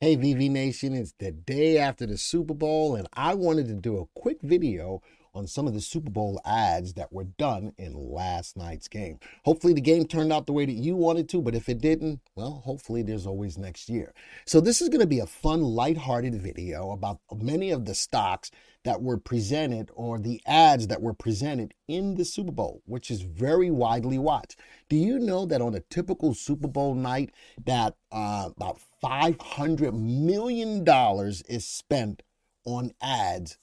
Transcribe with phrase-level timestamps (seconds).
[0.00, 3.98] Hey, VV Nation, it's the day after the Super Bowl, and I wanted to do
[3.98, 5.02] a quick video
[5.34, 9.18] on some of the Super Bowl ads that were done in last night's game.
[9.44, 12.20] Hopefully, the game turned out the way that you wanted to, but if it didn't,
[12.34, 14.12] well, hopefully, there's always next year.
[14.46, 18.50] So, this is going to be a fun, lighthearted video about many of the stocks
[18.84, 23.22] that were presented or the ads that were presented in the Super Bowl, which is
[23.22, 24.58] very widely watched.
[24.88, 27.30] Do you know that on a typical Super Bowl night
[27.66, 32.22] that uh, about 500 million dollars is spent
[32.64, 33.58] on ads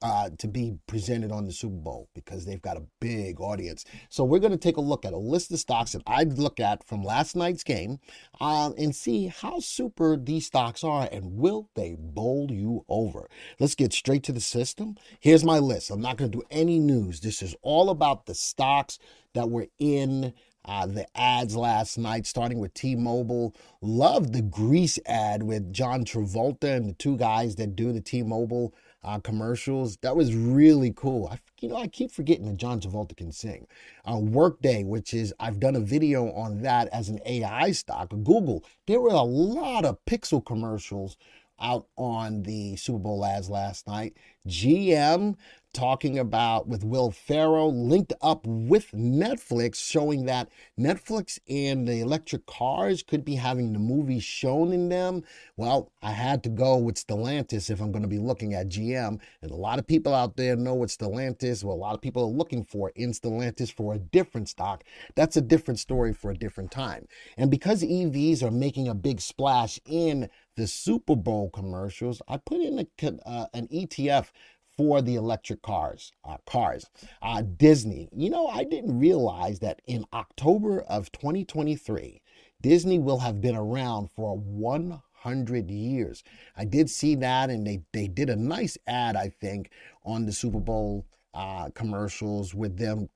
[0.00, 3.84] uh, to be presented on the Super Bowl because they've got a big audience.
[4.08, 6.60] So we're going to take a look at a list of stocks that I'd look
[6.60, 7.98] at from last night's game
[8.40, 13.28] um, and see how super these stocks are and will they bowl you over.
[13.58, 14.96] Let's get straight to the system.
[15.20, 15.90] Here's my list.
[15.90, 17.20] I'm not going to do any news.
[17.20, 18.98] This is all about the stocks
[19.34, 20.32] that were in
[20.64, 23.54] uh, the ads last night, starting with T Mobile.
[23.80, 28.22] Loved the Grease ad with John Travolta and the two guys that do the T
[28.22, 29.96] Mobile uh, commercials.
[29.98, 31.28] That was really cool.
[31.28, 33.66] I, you know, I keep forgetting that John Travolta can sing.
[34.04, 38.10] Uh, Workday, which is, I've done a video on that as an AI stock.
[38.10, 41.16] Google, there were a lot of pixel commercials
[41.60, 44.16] out on the Super Bowl ads last night.
[44.48, 45.36] GM
[45.72, 52.46] talking about with Will Ferrell linked up with Netflix, showing that Netflix and the electric
[52.46, 55.22] cars could be having the movies shown in them.
[55.56, 59.20] Well, I had to go with Stellantis if I'm going to be looking at GM.
[59.42, 62.22] And a lot of people out there know what Stellantis, well, a lot of people
[62.22, 64.84] are looking for in Stellantis for a different stock.
[65.14, 67.06] That's a different story for a different time.
[67.36, 72.60] And because EVs are making a big splash in the Super Bowl commercials, I put
[72.60, 74.30] in a, uh, an ETF
[74.78, 76.12] for the electric cars.
[76.24, 76.86] Uh, cars.
[77.20, 78.08] Uh, Disney.
[78.14, 82.22] You know, I didn't realize that in October of 2023,
[82.62, 86.22] Disney will have been around for 100 years.
[86.56, 89.70] I did see that, and they they did a nice ad, I think,
[90.04, 93.08] on the Super Bowl uh, commercials with them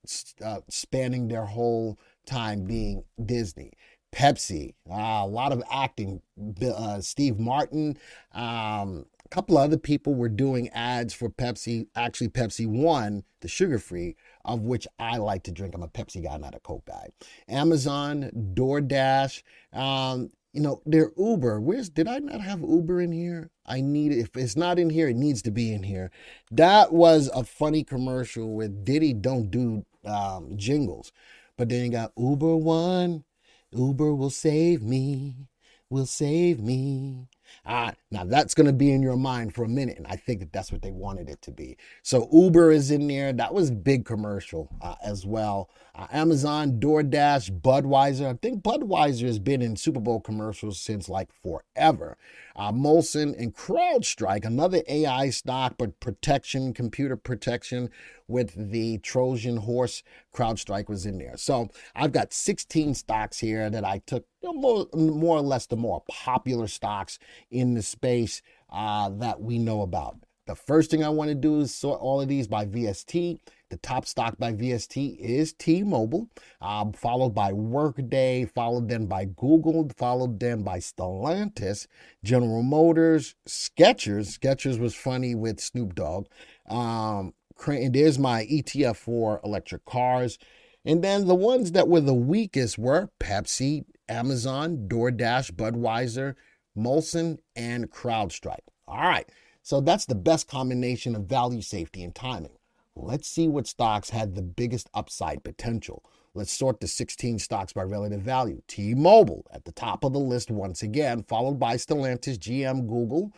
[0.45, 3.73] uh, spanning their whole time being Disney.
[4.13, 6.21] Pepsi, uh, a lot of acting.
[6.63, 7.97] Uh, Steve Martin,
[8.33, 11.87] um, a couple other people were doing ads for Pepsi.
[11.97, 15.75] Actually, Pepsi One, the sugar free, of which I like to drink.
[15.75, 17.09] I'm a Pepsi guy, not a Coke guy.
[17.49, 21.61] Amazon, DoorDash, um, you know, their Uber.
[21.61, 23.51] Where's did I not have Uber in here?
[23.65, 24.13] I need.
[24.13, 26.11] If it's not in here, it needs to be in here.
[26.51, 31.13] That was a funny commercial with Diddy don't do um, jingles.
[31.57, 33.25] But then you got Uber One,
[33.73, 35.49] Uber will save me,
[35.89, 37.29] will save me.
[37.65, 40.41] Ah, now that's going to be in your mind for a minute, and I think
[40.41, 41.77] that that's what they wanted it to be.
[42.03, 43.33] So Uber is in there.
[43.33, 45.71] That was big commercial uh, as well.
[45.95, 48.27] Uh, Amazon, DoorDash, Budweiser.
[48.27, 52.17] I think Budweiser has been in Super Bowl commercials since like forever.
[52.57, 57.91] Uh, Molson and CrowdStrike, another AI stock, but protection, computer protection
[58.27, 60.03] with the Trojan horse.
[60.35, 61.37] CrowdStrike was in there.
[61.37, 65.77] So I've got 16 stocks here that I took know, more, more or less the
[65.77, 67.19] more popular stocks
[67.51, 70.17] in the space uh, that we know about.
[70.47, 73.39] The first thing I want to do is sort all of these by VST.
[73.71, 76.29] The top stock by VST is T-Mobile,
[76.61, 81.87] um, followed by Workday, followed then by Google, followed then by Stellantis,
[82.23, 84.39] General Motors, Skechers.
[84.39, 86.27] Skechers was funny with Snoop Dogg.
[86.69, 87.33] Um,
[87.67, 90.39] and there's my ETF for electric cars.
[90.85, 96.35] And then the ones that were the weakest were Pepsi, Amazon, DoorDash, Budweiser,
[96.77, 98.67] Molson, and CrowdStrike.
[98.89, 99.29] All right,
[99.63, 102.57] so that's the best combination of value, safety, and timing.
[102.97, 106.05] Let's see what stocks had the biggest upside potential.
[106.35, 108.63] Let's sort the 16 stocks by relative value.
[108.67, 113.33] T Mobile at the top of the list once again, followed by Stellantis, GM, Google.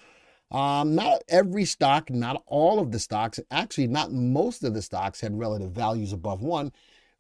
[0.51, 5.21] Um, not every stock, not all of the stocks, actually, not most of the stocks
[5.21, 6.73] had relative values above one,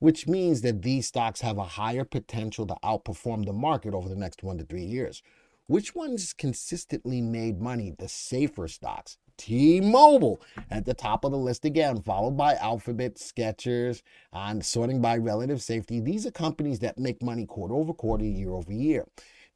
[0.05, 4.15] which means that these stocks have a higher potential to outperform the market over the
[4.15, 5.23] next one to three years.
[5.67, 7.95] Which ones consistently made money?
[7.99, 9.17] The safer stocks.
[9.39, 15.01] T Mobile at the top of the list again, followed by Alphabet, Skechers, and sorting
[15.01, 16.01] by relative safety.
[16.01, 19.06] These are companies that make money quarter over quarter, year over year.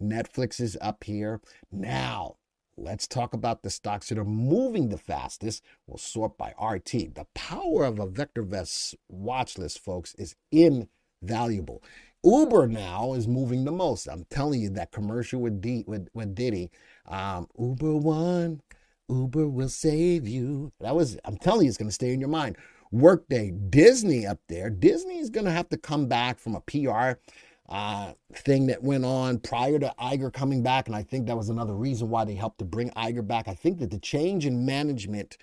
[0.03, 1.43] Netflix is up here.
[1.71, 2.37] Now,
[2.79, 5.63] let's talk about the stocks that are moving the fastest.
[5.87, 7.15] We'll sort by RT.
[7.15, 11.83] The power of a VectorVest watch list, folks, is invaluable.
[12.25, 14.07] Uber now is moving the most.
[14.07, 16.71] I'm telling you that commercial with D with, with Diddy,
[17.07, 18.61] um, Uber One,
[19.09, 20.73] Uber will save you.
[20.81, 22.57] That was I'm telling you, it's going to stay in your mind.
[22.91, 24.71] Workday, Disney up there.
[24.71, 27.21] Disney is going to have to come back from a PR
[27.69, 30.87] uh, thing that went on prior to Iger coming back.
[30.87, 33.49] And I think that was another reason why they helped to bring Iger back.
[33.49, 35.37] I think that the change in management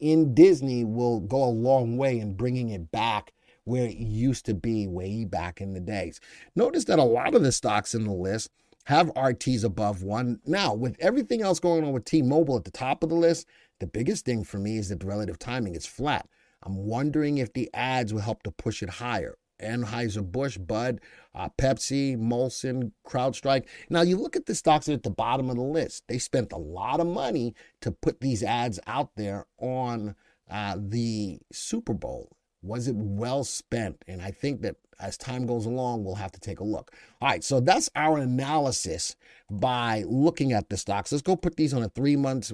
[0.00, 3.32] in Disney will go a long way in bringing it back
[3.64, 6.20] where it used to be way back in the days.
[6.56, 8.50] Notice that a lot of the stocks in the list
[8.84, 10.40] have RTs above one.
[10.46, 13.46] Now, with everything else going on with T Mobile at the top of the list,
[13.78, 16.26] the biggest thing for me is that the relative timing is flat.
[16.62, 19.36] I'm wondering if the ads will help to push it higher.
[19.62, 21.00] Anheuser-Busch, Bud,
[21.34, 23.66] uh, Pepsi, Molson, CrowdStrike.
[23.88, 26.04] Now, you look at the stocks at the bottom of the list.
[26.08, 30.14] They spent a lot of money to put these ads out there on
[30.50, 32.36] uh, the Super Bowl.
[32.62, 34.04] Was it well spent?
[34.06, 36.92] And I think that as time goes along, we'll have to take a look.
[37.20, 39.16] All right, so that's our analysis
[39.50, 41.10] by looking at the stocks.
[41.10, 42.52] Let's go put these on a three month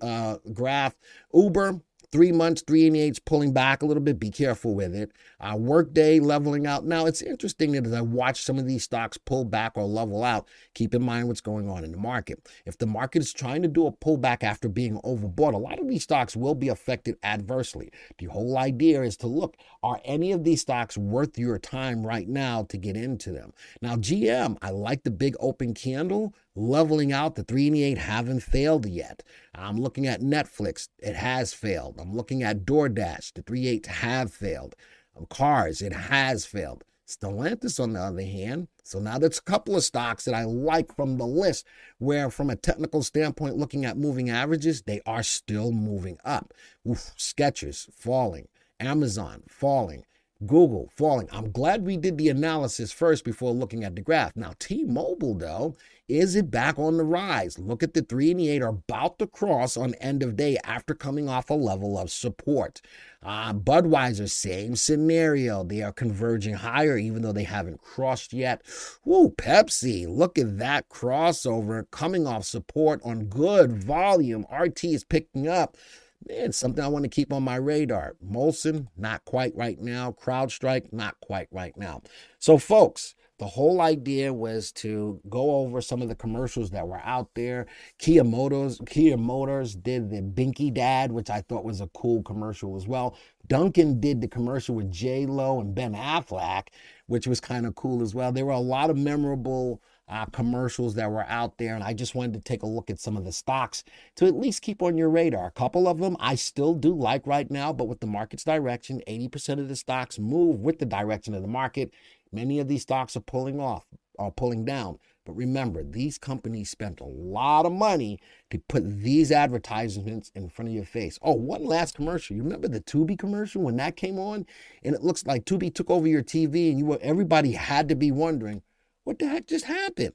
[0.00, 0.96] uh, graph.
[1.32, 1.80] Uber,
[2.14, 4.20] Three months, three and eight's pulling back a little bit.
[4.20, 5.10] Be careful with it.
[5.40, 6.84] Uh, workday leveling out.
[6.84, 10.22] Now, it's interesting that as I watch some of these stocks pull back or level
[10.22, 12.48] out, keep in mind what's going on in the market.
[12.66, 15.88] If the market is trying to do a pullback after being overbought, a lot of
[15.88, 17.90] these stocks will be affected adversely.
[18.18, 22.28] The whole idea is to look are any of these stocks worth your time right
[22.28, 23.52] now to get into them?
[23.82, 27.34] Now, GM, I like the big open candle leveling out.
[27.34, 29.22] The 3 and the 8 haven't failed yet.
[29.54, 30.88] I'm looking at Netflix.
[30.98, 32.00] It has failed.
[32.04, 33.32] I'm looking at DoorDash.
[33.32, 34.74] The 3 8 have failed.
[35.16, 36.84] Um, cars, it has failed.
[37.06, 40.94] Stellantis, on the other hand, so now there's a couple of stocks that I like
[40.94, 41.66] from the list
[41.98, 46.52] where, from a technical standpoint, looking at moving averages, they are still moving up.
[46.86, 48.48] Oof, Skechers falling,
[48.80, 50.04] Amazon falling,
[50.46, 51.28] Google falling.
[51.32, 54.36] I'm glad we did the analysis first before looking at the graph.
[54.36, 55.76] Now, T Mobile, though,
[56.08, 57.58] is it back on the rise?
[57.58, 60.58] Look at the 3 and the 8 are about to cross on end of day
[60.62, 62.82] after coming off a level of support.
[63.22, 65.64] Uh, Budweiser, same scenario.
[65.64, 68.60] They are converging higher, even though they haven't crossed yet.
[69.06, 74.44] Woo, Pepsi, look at that crossover coming off support on good volume.
[74.52, 75.78] RT is picking up
[76.28, 78.16] man, something I want to keep on my radar.
[78.24, 80.12] Molson, not quite right now.
[80.12, 82.02] CrowdStrike, not quite right now.
[82.38, 87.00] So, folks, the whole idea was to go over some of the commercials that were
[87.04, 87.66] out there.
[87.98, 92.76] Kia Motors, Kia Motors did the Binky Dad, which I thought was a cool commercial
[92.76, 93.16] as well.
[93.48, 96.68] Dunkin' did the commercial with J Lo and Ben Affleck,
[97.06, 98.30] which was kind of cool as well.
[98.30, 102.14] There were a lot of memorable uh, commercials that were out there, and I just
[102.14, 103.84] wanted to take a look at some of the stocks
[104.16, 105.46] to at least keep on your radar.
[105.46, 109.02] A couple of them I still do like right now, but with the market's direction,
[109.08, 111.92] 80% of the stocks move with the direction of the market.
[112.32, 113.86] Many of these stocks are pulling off,
[114.18, 114.98] are pulling down.
[115.24, 120.68] But remember, these companies spent a lot of money to put these advertisements in front
[120.68, 121.18] of your face.
[121.22, 122.36] Oh, one last commercial.
[122.36, 124.44] You remember the Tubi commercial when that came on?
[124.82, 127.94] And it looks like Tubi took over your TV and you were everybody had to
[127.94, 128.62] be wondering,
[129.04, 130.14] what the heck just happened?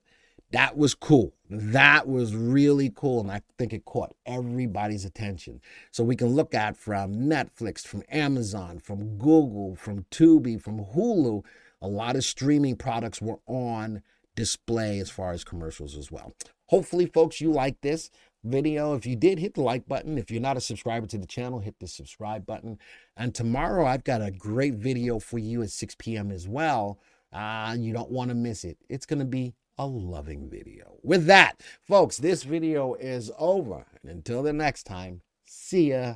[0.52, 1.34] That was cool.
[1.50, 3.22] That was really cool.
[3.22, 5.62] And I think it caught everybody's attention.
[5.92, 11.44] So we can look at from Netflix, from Amazon, from Google, from Tubi, from Hulu.
[11.82, 14.02] A lot of streaming products were on
[14.36, 16.34] display as far as commercials as well.
[16.68, 18.10] Hopefully, folks, you like this
[18.44, 18.96] video.
[18.96, 20.18] If you did, hit the like button.
[20.18, 22.80] If you're not a subscriber to the channel, hit the subscribe button.
[23.16, 26.32] And tomorrow, I've got a great video for you at 6 p.m.
[26.32, 27.00] as well
[27.32, 28.78] Ah, you don't want to miss it.
[28.90, 30.98] It's going to be a loving video.
[31.04, 33.86] With that, folks, this video is over.
[34.02, 36.16] And until the next time, see ya.